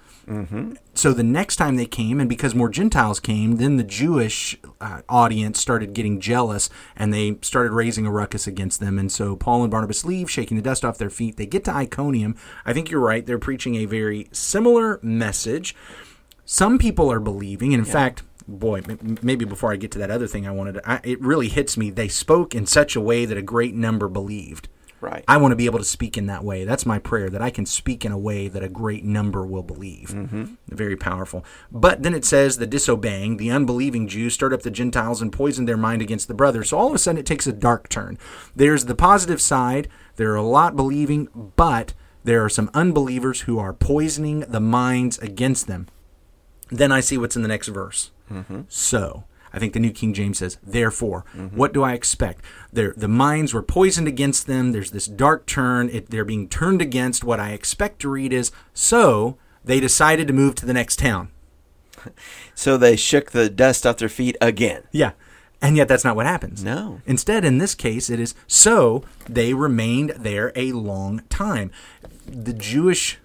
So 0.93 1.13
the 1.13 1.23
next 1.23 1.55
time 1.55 1.75
they 1.75 1.85
came, 1.85 2.19
and 2.19 2.29
because 2.29 2.53
more 2.55 2.69
Gentiles 2.69 3.19
came, 3.19 3.57
then 3.57 3.77
the 3.77 3.83
Jewish 3.83 4.57
uh, 4.79 5.01
audience 5.09 5.59
started 5.59 5.93
getting 5.93 6.19
jealous, 6.19 6.69
and 6.95 7.13
they 7.13 7.37
started 7.41 7.71
raising 7.71 8.05
a 8.05 8.11
ruckus 8.11 8.47
against 8.47 8.79
them. 8.79 8.99
And 8.99 9.11
so 9.11 9.35
Paul 9.35 9.63
and 9.63 9.71
Barnabas 9.71 10.05
leave, 10.05 10.29
shaking 10.29 10.57
the 10.57 10.63
dust 10.63 10.85
off 10.85 10.97
their 10.97 11.09
feet. 11.09 11.37
They 11.37 11.45
get 11.45 11.63
to 11.65 11.75
Iconium. 11.75 12.35
I 12.65 12.73
think 12.73 12.89
you're 12.89 13.01
right; 13.01 13.25
they're 13.25 13.39
preaching 13.39 13.75
a 13.75 13.85
very 13.85 14.27
similar 14.31 14.99
message 15.01 15.75
some 16.51 16.77
people 16.77 17.09
are 17.09 17.21
believing, 17.21 17.73
and 17.73 17.79
in 17.79 17.89
fact, 17.89 18.23
boy, 18.45 18.81
m- 18.87 19.17
maybe 19.21 19.45
before 19.45 19.71
I 19.71 19.77
get 19.77 19.91
to 19.91 19.99
that 19.99 20.11
other 20.11 20.27
thing 20.27 20.45
I 20.45 20.51
wanted 20.51 20.73
to, 20.73 20.89
I, 20.89 20.99
it 21.03 21.21
really 21.21 21.47
hits 21.47 21.77
me. 21.77 21.89
They 21.89 22.09
spoke 22.09 22.53
in 22.53 22.65
such 22.65 22.95
a 22.95 23.01
way 23.01 23.25
that 23.25 23.37
a 23.37 23.41
great 23.41 23.73
number 23.73 24.09
believed. 24.09 24.67
Right. 25.01 25.25
I 25.27 25.37
want 25.37 25.51
to 25.51 25.55
be 25.55 25.65
able 25.65 25.79
to 25.79 25.85
speak 25.85 26.15
in 26.15 26.27
that 26.27 26.43
way. 26.43 26.63
That's 26.63 26.85
my 26.85 26.99
prayer, 26.99 27.29
that 27.31 27.41
I 27.41 27.49
can 27.49 27.65
speak 27.65 28.05
in 28.05 28.11
a 28.11 28.17
way 28.17 28.47
that 28.47 28.63
a 28.63 28.69
great 28.69 29.03
number 29.03 29.43
will 29.45 29.63
believe. 29.63 30.09
Mm-hmm. 30.09 30.53
Very 30.67 30.95
powerful. 30.95 31.43
But 31.71 32.03
then 32.03 32.13
it 32.13 32.23
says 32.23 32.57
the 32.57 32.67
disobeying, 32.67 33.37
the 33.37 33.49
unbelieving 33.49 34.07
Jews 34.07 34.35
stirred 34.35 34.53
up 34.53 34.61
the 34.61 34.69
Gentiles 34.69 35.21
and 35.21 35.33
poisoned 35.33 35.67
their 35.67 35.75
mind 35.75 36.03
against 36.03 36.27
the 36.27 36.35
brothers. 36.35 36.69
So 36.69 36.77
all 36.77 36.87
of 36.87 36.93
a 36.93 36.99
sudden 36.99 37.19
it 37.19 37.25
takes 37.25 37.47
a 37.47 37.51
dark 37.51 37.89
turn. 37.89 38.19
There's 38.55 38.85
the 38.85 38.95
positive 38.95 39.41
side. 39.41 39.87
There 40.17 40.31
are 40.33 40.35
a 40.35 40.43
lot 40.43 40.75
believing, 40.75 41.29
but 41.55 41.93
there 42.23 42.45
are 42.45 42.49
some 42.49 42.69
unbelievers 42.75 43.41
who 43.41 43.57
are 43.57 43.73
poisoning 43.73 44.41
the 44.41 44.59
minds 44.59 45.17
against 45.17 45.65
them. 45.65 45.87
Then 46.69 46.91
I 46.91 46.99
see 46.99 47.17
what's 47.17 47.35
in 47.35 47.41
the 47.41 47.47
next 47.47 47.69
verse. 47.69 48.11
So, 48.69 49.23
I 49.53 49.59
think 49.59 49.73
the 49.73 49.79
New 49.79 49.91
King 49.91 50.13
James 50.13 50.37
says, 50.37 50.57
therefore, 50.63 51.25
what 51.53 51.73
do 51.73 51.83
I 51.83 51.93
expect? 51.93 52.43
Their, 52.71 52.93
the 52.95 53.07
minds 53.07 53.53
were 53.53 53.61
poisoned 53.61 54.07
against 54.07 54.47
them. 54.47 54.71
There's 54.71 54.91
this 54.91 55.07
dark 55.07 55.45
turn. 55.45 55.89
It, 55.89 56.09
they're 56.09 56.25
being 56.25 56.47
turned 56.47 56.81
against. 56.81 57.23
What 57.23 57.39
I 57.39 57.51
expect 57.51 57.99
to 58.01 58.09
read 58.09 58.31
is, 58.31 58.51
so 58.73 59.37
they 59.63 59.79
decided 59.79 60.27
to 60.27 60.33
move 60.33 60.55
to 60.55 60.65
the 60.65 60.73
next 60.73 60.99
town. 60.99 61.29
So 62.55 62.77
they 62.77 62.95
shook 62.95 63.31
the 63.31 63.49
dust 63.49 63.87
off 63.87 63.97
their 63.97 64.09
feet 64.09 64.35
again. 64.39 64.83
Yeah. 64.91 65.11
And 65.61 65.77
yet 65.77 65.87
that's 65.87 66.03
not 66.03 66.15
what 66.15 66.25
happens. 66.25 66.63
No. 66.63 67.01
Instead, 67.05 67.45
in 67.45 67.59
this 67.59 67.75
case, 67.75 68.09
it 68.09 68.19
is 68.19 68.33
so 68.47 69.03
they 69.27 69.53
remained 69.53 70.11
there 70.11 70.51
a 70.55 70.71
long 70.73 71.21
time. 71.29 71.71
The 72.25 72.53
Jewish 72.53 73.19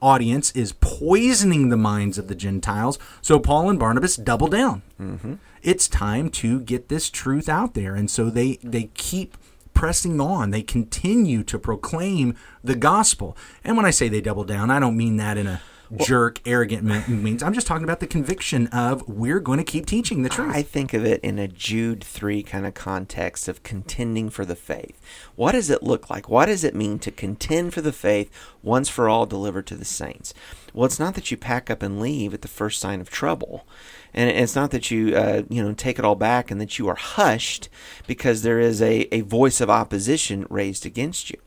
audience 0.00 0.50
is 0.52 0.72
poisoning 0.72 1.68
the 1.68 1.76
minds 1.76 2.18
of 2.18 2.28
the 2.28 2.34
Gentiles, 2.34 2.98
so 3.20 3.38
Paul 3.38 3.70
and 3.70 3.78
Barnabas 3.78 4.16
double 4.16 4.48
down. 4.48 4.82
Mm-hmm. 5.00 5.34
It's 5.62 5.88
time 5.88 6.30
to 6.30 6.60
get 6.60 6.88
this 6.88 7.10
truth 7.10 7.48
out 7.48 7.74
there, 7.74 7.94
and 7.94 8.10
so 8.10 8.30
they 8.30 8.58
they 8.62 8.90
keep 8.94 9.36
pressing 9.74 10.20
on. 10.20 10.50
They 10.50 10.62
continue 10.62 11.42
to 11.44 11.58
proclaim 11.58 12.34
the 12.62 12.74
gospel. 12.74 13.36
And 13.64 13.76
when 13.76 13.86
I 13.86 13.90
say 13.90 14.08
they 14.08 14.20
double 14.20 14.44
down, 14.44 14.70
I 14.70 14.80
don't 14.80 14.96
mean 14.96 15.16
that 15.16 15.38
in 15.38 15.46
a 15.46 15.60
jerk, 15.96 16.40
arrogant 16.46 16.84
me- 16.84 17.14
means. 17.14 17.42
I'm 17.42 17.52
just 17.52 17.66
talking 17.66 17.84
about 17.84 18.00
the 18.00 18.06
conviction 18.06 18.66
of 18.68 19.06
we're 19.08 19.40
going 19.40 19.58
to 19.58 19.64
keep 19.64 19.86
teaching 19.86 20.22
the 20.22 20.28
truth. 20.28 20.54
I 20.54 20.62
think 20.62 20.94
of 20.94 21.04
it 21.04 21.20
in 21.22 21.38
a 21.38 21.48
Jude 21.48 22.04
3 22.04 22.42
kind 22.42 22.66
of 22.66 22.74
context 22.74 23.48
of 23.48 23.62
contending 23.62 24.30
for 24.30 24.44
the 24.44 24.56
faith. 24.56 25.00
What 25.36 25.52
does 25.52 25.70
it 25.70 25.82
look 25.82 26.10
like? 26.10 26.28
What 26.28 26.46
does 26.46 26.64
it 26.64 26.74
mean 26.74 26.98
to 27.00 27.10
contend 27.10 27.74
for 27.74 27.80
the 27.80 27.92
faith 27.92 28.30
once 28.62 28.88
for 28.88 29.08
all 29.08 29.26
delivered 29.26 29.66
to 29.68 29.76
the 29.76 29.84
saints? 29.84 30.32
Well, 30.72 30.86
it's 30.86 31.00
not 31.00 31.14
that 31.14 31.30
you 31.30 31.36
pack 31.36 31.70
up 31.70 31.82
and 31.82 32.00
leave 32.00 32.32
at 32.34 32.42
the 32.42 32.48
first 32.48 32.80
sign 32.80 33.00
of 33.00 33.10
trouble. 33.10 33.66
And 34.14 34.30
it's 34.30 34.56
not 34.56 34.70
that 34.70 34.90
you, 34.90 35.16
uh, 35.16 35.42
you 35.48 35.62
know, 35.62 35.72
take 35.72 35.98
it 35.98 36.04
all 36.04 36.14
back 36.14 36.50
and 36.50 36.60
that 36.60 36.78
you 36.78 36.88
are 36.88 36.96
hushed 36.96 37.68
because 38.06 38.42
there 38.42 38.60
is 38.60 38.80
a, 38.80 39.12
a 39.14 39.22
voice 39.22 39.60
of 39.60 39.70
opposition 39.70 40.46
raised 40.48 40.86
against 40.86 41.30
you. 41.30 41.38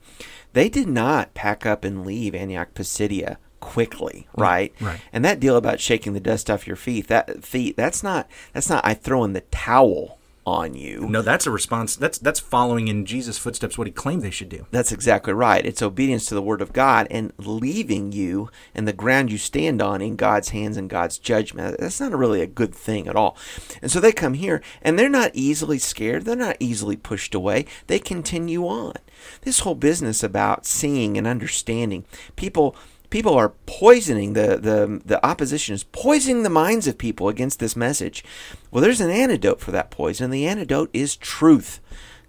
They 0.53 0.69
did 0.69 0.87
not 0.87 1.33
pack 1.33 1.65
up 1.65 1.83
and 1.83 2.05
leave 2.05 2.35
Antioch 2.35 2.73
Pisidia 2.75 3.37
quickly, 3.63 4.27
right? 4.35 4.73
right. 4.81 4.99
And 5.13 5.23
that 5.23 5.39
deal 5.39 5.55
about 5.55 5.79
shaking 5.79 6.13
the 6.13 6.19
dust 6.19 6.51
off 6.51 6.67
your 6.67 6.75
feet, 6.75 7.07
that 7.07 7.45
feet, 7.45 7.77
that's 7.77 8.03
not 8.03 8.29
that's 8.51 8.69
not 8.69 8.85
I 8.85 8.93
throw 8.93 9.23
in 9.23 9.31
the 9.31 9.41
towel 9.41 10.19
on 10.45 10.73
you. 10.73 11.07
no, 11.07 11.21
that's 11.21 11.47
a 11.47 11.51
response. 11.51 11.95
That's 11.95 12.17
that's 12.17 12.39
following 12.39 12.89
in 12.89 13.05
Jesus' 13.05 13.37
footsteps 13.37 13.77
what 13.77 13.87
he 13.87 13.93
claimed 13.93 14.21
they 14.21 14.29
should 14.29 14.49
do. 14.49 14.67
That's 14.71 14.91
exactly 14.91 15.31
right. 15.33 15.65
It's 15.65 15.81
obedience 15.81 16.25
to 16.25 16.35
the 16.35 16.41
word 16.41 16.61
of 16.61 16.73
God 16.73 17.07
and 17.09 17.31
leaving 17.37 18.11
you 18.11 18.49
and 18.75 18.85
the 18.85 18.93
ground 18.93 19.31
you 19.31 19.37
stand 19.37 19.81
on 19.81 20.01
in 20.01 20.17
God's 20.17 20.49
hands 20.49 20.75
and 20.75 20.89
God's 20.89 21.17
judgment. 21.17 21.77
That's 21.79 22.01
not 22.01 22.11
really 22.11 22.41
a 22.41 22.47
good 22.47 22.75
thing 22.75 23.07
at 23.07 23.15
all. 23.15 23.37
And 23.81 23.89
so 23.89 24.01
they 24.01 24.11
come 24.11 24.33
here 24.33 24.61
and 24.81 24.99
they're 24.99 25.07
not 25.07 25.31
easily 25.33 25.79
scared. 25.79 26.25
They're 26.25 26.35
not 26.35 26.57
easily 26.59 26.97
pushed 26.97 27.33
away. 27.33 27.65
They 27.87 27.99
continue 27.99 28.67
on. 28.67 28.95
This 29.43 29.59
whole 29.59 29.75
business 29.75 30.23
about 30.23 30.65
seeing 30.65 31.17
and 31.17 31.25
understanding, 31.25 32.03
people 32.35 32.75
people 33.13 33.35
are 33.35 33.49
poisoning 33.67 34.33
the, 34.33 34.57
the 34.57 34.99
the 35.05 35.23
opposition 35.23 35.75
is 35.75 35.83
poisoning 35.83 36.41
the 36.41 36.49
minds 36.49 36.87
of 36.87 36.97
people 36.97 37.29
against 37.29 37.59
this 37.59 37.75
message. 37.75 38.25
Well, 38.71 38.81
there's 38.81 39.01
an 39.01 39.11
antidote 39.11 39.59
for 39.59 39.69
that 39.69 39.91
poison. 39.91 40.31
The 40.31 40.47
antidote 40.47 40.89
is 40.93 41.15
truth, 41.15 41.79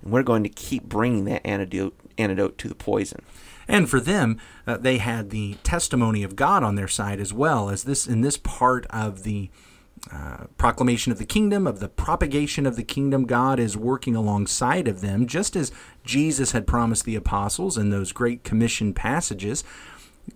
and 0.02 0.12
we're 0.12 0.22
going 0.22 0.42
to 0.42 0.50
keep 0.50 0.84
bringing 0.84 1.24
that 1.24 1.44
antidote 1.46 1.94
antidote 2.18 2.58
to 2.58 2.68
the 2.68 2.74
poison. 2.74 3.22
And 3.66 3.88
for 3.88 3.98
them, 3.98 4.38
uh, 4.66 4.76
they 4.76 4.98
had 4.98 5.30
the 5.30 5.54
testimony 5.62 6.22
of 6.22 6.36
God 6.36 6.62
on 6.62 6.74
their 6.74 6.86
side 6.86 7.18
as 7.18 7.32
well 7.32 7.70
as 7.70 7.84
this 7.84 8.06
in 8.06 8.20
this 8.20 8.36
part 8.36 8.84
of 8.90 9.22
the 9.22 9.48
uh, 10.12 10.44
proclamation 10.58 11.12
of 11.12 11.18
the 11.18 11.24
kingdom, 11.24 11.66
of 11.66 11.80
the 11.80 11.88
propagation 11.88 12.66
of 12.66 12.76
the 12.76 12.82
kingdom, 12.82 13.24
God 13.24 13.58
is 13.58 13.74
working 13.74 14.14
alongside 14.14 14.86
of 14.86 15.00
them, 15.00 15.26
just 15.26 15.56
as 15.56 15.72
Jesus 16.04 16.52
had 16.52 16.66
promised 16.66 17.06
the 17.06 17.16
apostles 17.16 17.78
in 17.78 17.88
those 17.88 18.12
great 18.12 18.44
commission 18.44 18.92
passages. 18.92 19.64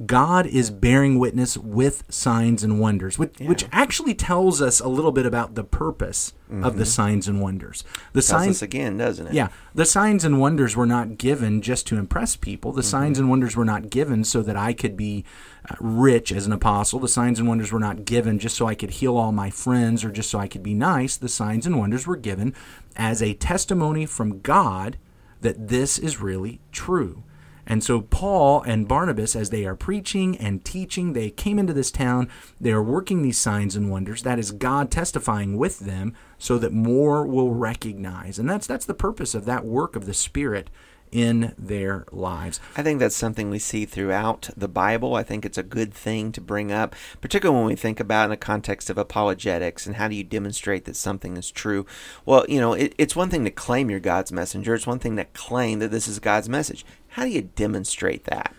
God 0.04 0.46
is 0.46 0.70
bearing 0.70 1.18
witness 1.18 1.56
with 1.56 2.04
signs 2.08 2.62
and 2.62 2.78
wonders, 2.78 3.18
which, 3.18 3.38
which 3.40 3.64
actually 3.72 4.14
tells 4.14 4.60
us 4.62 4.80
a 4.80 4.88
little 4.88 5.12
bit 5.12 5.26
about 5.26 5.54
the 5.54 5.64
purpose 5.64 6.34
of 6.62 6.76
the 6.76 6.86
signs 6.86 7.26
and 7.28 7.40
wonders. 7.42 7.84
The 8.12 8.22
Tells 8.22 8.44
signs, 8.44 8.62
again, 8.62 8.96
doesn't 8.96 9.26
it? 9.26 9.32
yeah, 9.34 9.48
the 9.74 9.84
signs 9.84 10.24
and 10.24 10.40
wonders 10.40 10.76
were 10.76 10.86
not 10.86 11.18
given 11.18 11.60
just 11.60 11.86
to 11.88 11.96
impress 11.98 12.36
people. 12.36 12.72
The 12.72 12.82
signs 12.82 13.18
and 13.18 13.28
wonders 13.28 13.56
were 13.56 13.64
not 13.64 13.90
given 13.90 14.24
so 14.24 14.40
that 14.42 14.56
I 14.56 14.72
could 14.72 14.96
be 14.96 15.24
uh, 15.70 15.74
rich 15.80 16.32
as 16.32 16.46
an 16.46 16.52
apostle. 16.52 17.00
The 17.00 17.08
signs 17.08 17.38
and 17.38 17.48
wonders 17.48 17.72
were 17.72 17.80
not 17.80 18.04
given 18.04 18.38
just 18.38 18.56
so 18.56 18.66
I 18.66 18.74
could 18.74 18.90
heal 18.90 19.16
all 19.16 19.32
my 19.32 19.50
friends 19.50 20.04
or 20.04 20.10
just 20.10 20.30
so 20.30 20.38
I 20.38 20.48
could 20.48 20.62
be 20.62 20.74
nice. 20.74 21.16
The 21.16 21.28
signs 21.28 21.66
and 21.66 21.78
wonders 21.78 22.06
were 22.06 22.16
given 22.16 22.54
as 22.96 23.22
a 23.22 23.34
testimony 23.34 24.06
from 24.06 24.40
God 24.40 24.96
that 25.40 25.68
this 25.68 25.98
is 25.98 26.20
really 26.20 26.60
true. 26.72 27.24
And 27.68 27.84
so 27.84 28.00
Paul 28.00 28.62
and 28.62 28.88
Barnabas, 28.88 29.36
as 29.36 29.50
they 29.50 29.66
are 29.66 29.76
preaching 29.76 30.36
and 30.38 30.64
teaching, 30.64 31.12
they 31.12 31.28
came 31.28 31.58
into 31.58 31.74
this 31.74 31.90
town. 31.90 32.30
They 32.58 32.72
are 32.72 32.82
working 32.82 33.20
these 33.20 33.38
signs 33.38 33.76
and 33.76 33.90
wonders. 33.90 34.22
That 34.22 34.38
is 34.38 34.50
God 34.50 34.90
testifying 34.90 35.58
with 35.58 35.80
them, 35.80 36.14
so 36.38 36.56
that 36.58 36.72
more 36.72 37.26
will 37.26 37.52
recognize. 37.52 38.38
And 38.38 38.48
that's 38.48 38.66
that's 38.66 38.86
the 38.86 38.94
purpose 38.94 39.34
of 39.34 39.44
that 39.44 39.66
work 39.66 39.94
of 39.94 40.06
the 40.06 40.14
Spirit 40.14 40.70
in 41.12 41.54
their 41.58 42.04
lives. 42.10 42.60
I 42.76 42.82
think 42.82 43.00
that's 43.00 43.16
something 43.16 43.50
we 43.50 43.58
see 43.58 43.84
throughout 43.84 44.50
the 44.56 44.68
Bible. 44.68 45.14
I 45.14 45.22
think 45.22 45.44
it's 45.44 45.58
a 45.58 45.62
good 45.62 45.92
thing 45.94 46.32
to 46.32 46.40
bring 46.40 46.72
up, 46.72 46.94
particularly 47.20 47.58
when 47.58 47.68
we 47.68 47.76
think 47.76 48.00
about 48.00 48.24
in 48.24 48.30
the 48.30 48.36
context 48.36 48.90
of 48.90 48.98
apologetics 48.98 49.86
and 49.86 49.96
how 49.96 50.08
do 50.08 50.14
you 50.14 50.24
demonstrate 50.24 50.84
that 50.84 50.96
something 50.96 51.36
is 51.36 51.50
true. 51.50 51.86
Well, 52.26 52.44
you 52.48 52.60
know, 52.60 52.72
it, 52.74 52.94
it's 52.98 53.16
one 53.16 53.30
thing 53.30 53.44
to 53.44 53.50
claim 53.50 53.90
you're 53.90 54.00
God's 54.00 54.32
messenger. 54.32 54.74
It's 54.74 54.86
one 54.86 54.98
thing 54.98 55.16
to 55.16 55.24
claim 55.24 55.78
that 55.78 55.90
this 55.90 56.08
is 56.08 56.18
God's 56.18 56.48
message. 56.48 56.84
How 57.18 57.24
do 57.24 57.30
you 57.30 57.42
demonstrate 57.42 58.26
that? 58.26 58.54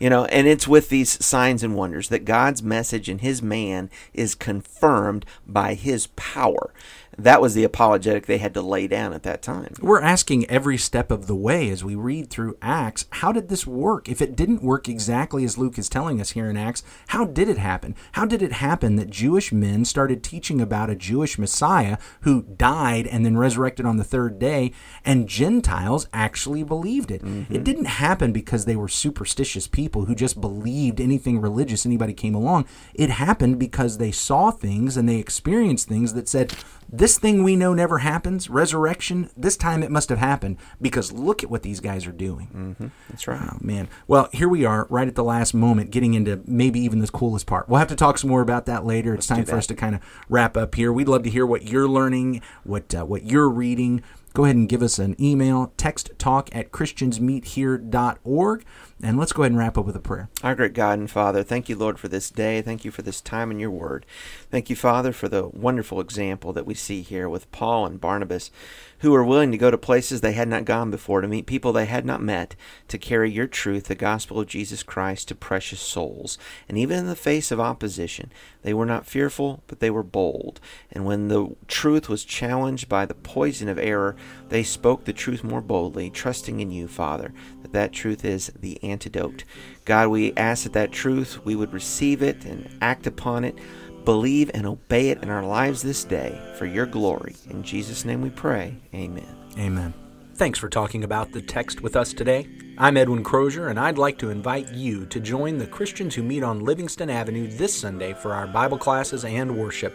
You 0.00 0.10
know, 0.10 0.24
and 0.24 0.48
it's 0.48 0.66
with 0.66 0.88
these 0.88 1.24
signs 1.24 1.62
and 1.62 1.76
wonders 1.76 2.08
that 2.08 2.24
God's 2.24 2.60
message 2.60 3.08
and 3.08 3.20
his 3.20 3.40
man 3.40 3.88
is 4.12 4.34
confirmed 4.34 5.24
by 5.46 5.74
his 5.74 6.08
power. 6.16 6.74
That 7.18 7.42
was 7.42 7.54
the 7.54 7.64
apologetic 7.64 8.26
they 8.26 8.38
had 8.38 8.54
to 8.54 8.62
lay 8.62 8.86
down 8.86 9.12
at 9.12 9.24
that 9.24 9.42
time. 9.42 9.74
We're 9.80 10.00
asking 10.00 10.48
every 10.48 10.78
step 10.78 11.10
of 11.10 11.26
the 11.26 11.34
way 11.34 11.68
as 11.68 11.84
we 11.84 11.94
read 11.94 12.30
through 12.30 12.56
Acts, 12.62 13.06
how 13.10 13.32
did 13.32 13.48
this 13.48 13.66
work? 13.66 14.08
If 14.08 14.22
it 14.22 14.36
didn't 14.36 14.62
work 14.62 14.88
exactly 14.88 15.44
as 15.44 15.58
Luke 15.58 15.78
is 15.78 15.88
telling 15.88 16.20
us 16.20 16.30
here 16.30 16.48
in 16.48 16.56
Acts, 16.56 16.82
how 17.08 17.24
did 17.24 17.48
it 17.48 17.58
happen? 17.58 17.94
How 18.12 18.24
did 18.24 18.42
it 18.42 18.52
happen 18.52 18.96
that 18.96 19.10
Jewish 19.10 19.52
men 19.52 19.84
started 19.84 20.22
teaching 20.22 20.60
about 20.60 20.88
a 20.88 20.94
Jewish 20.94 21.38
Messiah 21.38 21.98
who 22.22 22.42
died 22.42 23.06
and 23.06 23.26
then 23.26 23.36
resurrected 23.36 23.84
on 23.84 23.96
the 23.96 24.04
third 24.04 24.38
day, 24.38 24.72
and 25.04 25.28
Gentiles 25.28 26.08
actually 26.12 26.62
believed 26.62 27.10
it? 27.10 27.22
Mm-hmm. 27.22 27.54
It 27.54 27.64
didn't 27.64 27.86
happen 27.86 28.32
because 28.32 28.64
they 28.64 28.76
were 28.76 28.88
superstitious 28.88 29.66
people 29.68 30.04
who 30.06 30.14
just 30.14 30.40
believed 30.40 31.00
anything 31.00 31.40
religious 31.40 31.84
anybody 31.84 32.14
came 32.14 32.34
along. 32.34 32.66
It 32.94 33.10
happened 33.10 33.58
because 33.58 33.98
they 33.98 34.12
saw 34.12 34.50
things 34.50 34.96
and 34.96 35.08
they 35.08 35.16
experienced 35.16 35.88
things 35.88 36.14
that 36.14 36.28
said, 36.28 36.54
this 36.92 37.18
thing 37.18 37.42
we 37.42 37.56
know 37.56 37.72
never 37.74 37.98
happens, 37.98 38.50
resurrection, 38.50 39.30
this 39.36 39.56
time 39.56 39.82
it 39.82 39.90
must 39.90 40.08
have 40.08 40.18
happened 40.18 40.56
because 40.80 41.12
look 41.12 41.42
at 41.44 41.50
what 41.50 41.62
these 41.62 41.80
guys 41.80 42.06
are 42.06 42.12
doing. 42.12 42.92
That's 43.08 43.26
right. 43.28 43.40
Oh, 43.42 43.58
man. 43.60 43.88
Well, 44.08 44.28
here 44.32 44.48
we 44.48 44.64
are, 44.64 44.86
right 44.90 45.06
at 45.08 45.14
the 45.14 45.24
last 45.24 45.54
moment, 45.54 45.90
getting 45.90 46.14
into 46.14 46.42
maybe 46.46 46.80
even 46.80 46.98
the 46.98 47.08
coolest 47.08 47.46
part. 47.46 47.68
We'll 47.68 47.78
have 47.78 47.88
to 47.88 47.96
talk 47.96 48.18
some 48.18 48.30
more 48.30 48.42
about 48.42 48.66
that 48.66 48.84
later. 48.84 49.14
It's 49.14 49.26
time 49.26 49.44
for 49.44 49.56
us 49.56 49.66
to 49.68 49.74
kind 49.74 49.94
of 49.94 50.00
wrap 50.28 50.56
up 50.56 50.74
here. 50.74 50.92
We'd 50.92 51.08
love 51.08 51.22
to 51.24 51.30
hear 51.30 51.46
what 51.46 51.64
you're 51.68 51.88
learning, 51.88 52.42
what 52.64 52.94
uh, 52.94 53.04
what 53.04 53.24
you're 53.24 53.48
reading. 53.48 54.02
Go 54.32 54.44
ahead 54.44 54.54
and 54.54 54.68
give 54.68 54.80
us 54.82 55.00
an 55.00 55.16
email, 55.20 55.72
text 55.76 56.10
talk 56.16 56.54
at 56.54 56.70
christiansmeethere.org, 56.70 58.64
and 59.02 59.18
let's 59.18 59.32
go 59.32 59.42
ahead 59.42 59.50
and 59.50 59.58
wrap 59.58 59.76
up 59.76 59.84
with 59.84 59.96
a 59.96 60.00
prayer. 60.00 60.28
Our 60.44 60.54
great 60.54 60.72
God 60.72 61.00
and 61.00 61.10
Father, 61.10 61.42
thank 61.42 61.68
you, 61.68 61.74
Lord, 61.74 61.98
for 61.98 62.06
this 62.06 62.30
day. 62.30 62.62
Thank 62.62 62.84
you 62.84 62.92
for 62.92 63.02
this 63.02 63.20
time 63.20 63.50
in 63.50 63.58
your 63.58 63.72
word. 63.72 64.06
Thank 64.48 64.70
you, 64.70 64.76
Father, 64.76 65.12
for 65.12 65.28
the 65.28 65.48
wonderful 65.48 66.00
example 66.00 66.52
that 66.52 66.64
we 66.64 66.74
see 66.74 67.02
here 67.02 67.28
with 67.28 67.50
Paul 67.50 67.86
and 67.86 68.00
Barnabas, 68.00 68.52
who 69.00 69.10
were 69.10 69.24
willing 69.24 69.50
to 69.50 69.58
go 69.58 69.70
to 69.70 69.78
places 69.78 70.20
they 70.20 70.32
had 70.32 70.48
not 70.48 70.64
gone 70.64 70.90
before, 70.90 71.20
to 71.20 71.28
meet 71.28 71.46
people 71.46 71.72
they 71.72 71.86
had 71.86 72.04
not 72.04 72.22
met, 72.22 72.54
to 72.88 72.98
carry 72.98 73.30
your 73.30 73.46
truth, 73.46 73.84
the 73.84 73.94
gospel 73.94 74.40
of 74.40 74.46
Jesus 74.46 74.82
Christ, 74.82 75.28
to 75.28 75.34
precious 75.34 75.80
souls. 75.80 76.38
And 76.68 76.76
even 76.76 76.98
in 76.98 77.06
the 77.06 77.16
face 77.16 77.50
of 77.50 77.60
opposition, 77.60 78.30
they 78.62 78.74
were 78.74 78.86
not 78.86 79.06
fearful, 79.06 79.62
but 79.66 79.80
they 79.80 79.90
were 79.90 80.02
bold. 80.02 80.60
And 80.92 81.04
when 81.04 81.28
the 81.28 81.56
truth 81.66 82.08
was 82.08 82.24
challenged 82.24 82.88
by 82.88 83.06
the 83.06 83.14
poison 83.14 83.68
of 83.68 83.78
error, 83.78 84.16
they 84.48 84.62
spoke 84.62 85.04
the 85.04 85.12
truth 85.12 85.42
more 85.42 85.62
boldly, 85.62 86.10
trusting 86.10 86.60
in 86.60 86.70
you, 86.70 86.86
Father, 86.86 87.32
that 87.62 87.72
that 87.72 87.92
truth 87.92 88.24
is 88.24 88.52
the 88.58 88.82
antidote. 88.82 89.44
God, 89.86 90.08
we 90.08 90.34
ask 90.34 90.64
that 90.64 90.74
that 90.74 90.92
truth, 90.92 91.44
we 91.44 91.56
would 91.56 91.72
receive 91.72 92.22
it 92.22 92.44
and 92.44 92.68
act 92.82 93.06
upon 93.06 93.44
it, 93.44 93.56
believe 94.04 94.50
and 94.54 94.66
obey 94.66 95.10
it 95.10 95.22
in 95.22 95.30
our 95.30 95.44
lives 95.44 95.82
this 95.82 96.04
day 96.04 96.40
for 96.56 96.66
your 96.66 96.86
glory. 96.86 97.36
In 97.48 97.62
Jesus' 97.62 98.04
name 98.04 98.20
we 98.22 98.30
pray. 98.30 98.76
Amen. 98.94 99.36
Amen. 99.58 99.94
Thanks 100.34 100.58
for 100.58 100.68
talking 100.68 101.04
about 101.04 101.32
the 101.32 101.42
text 101.42 101.82
with 101.82 101.96
us 101.96 102.12
today. 102.14 102.46
I'm 102.78 102.96
Edwin 102.96 103.22
Crozier, 103.22 103.68
and 103.68 103.78
I'd 103.78 103.98
like 103.98 104.16
to 104.18 104.30
invite 104.30 104.72
you 104.72 105.04
to 105.06 105.20
join 105.20 105.58
the 105.58 105.66
Christians 105.66 106.14
who 106.14 106.22
meet 106.22 106.42
on 106.42 106.64
Livingston 106.64 107.10
Avenue 107.10 107.46
this 107.46 107.78
Sunday 107.78 108.14
for 108.14 108.32
our 108.32 108.46
Bible 108.46 108.78
classes 108.78 109.26
and 109.26 109.58
worship. 109.58 109.94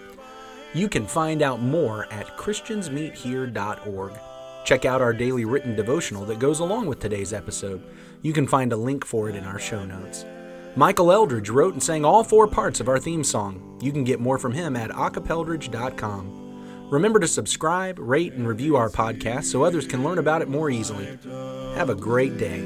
You 0.76 0.88
can 0.88 1.08
find 1.08 1.42
out 1.42 1.62
more 1.62 2.06
at 2.14 2.38
ChristiansMeetHere.org. 2.38 4.14
Check 4.66 4.86
out 4.86 5.02
our 5.02 5.14
daily 5.14 5.46
written 5.46 5.76
devotional 5.76 6.26
that 6.26 6.38
goes 6.38 6.60
along 6.60 6.86
with 6.86 7.00
today's 7.00 7.34
episode. 7.34 7.82
You 8.22 8.34
can 8.34 8.46
find 8.46 8.72
a 8.72 8.78
link 8.78 9.06
for 9.06 9.30
it 9.30 9.36
in 9.36 9.46
our 9.46 9.58
show 9.58 9.84
notes. 9.86 10.26
Michael 10.78 11.12
Eldridge 11.12 11.50
wrote 11.50 11.74
and 11.74 11.82
sang 11.82 12.04
all 12.04 12.24
four 12.24 12.48
parts 12.48 12.82
of 12.82 12.90
our 12.90 13.00
theme 13.00 13.24
song. 13.24 13.80
You 13.82 13.94
can 13.94 14.04
get 14.04 14.20
more 14.20 14.38
from 14.38 14.52
him 14.52 14.76
at 14.76 14.92
acapeldridge.com. 14.92 16.90
Remember 16.92 17.20
to 17.20 17.28
subscribe, 17.28 17.98
rate, 17.98 18.34
and 18.34 18.46
review 18.48 18.76
our 18.76 18.90
podcast 18.90 19.46
so 19.46 19.64
others 19.64 19.88
can 19.88 20.04
learn 20.04 20.18
about 20.20 20.42
it 20.42 20.50
more 20.50 20.70
easily. 20.70 21.18
Have 21.76 21.90
a 21.90 21.96
great 21.96 22.38
day. 22.38 22.60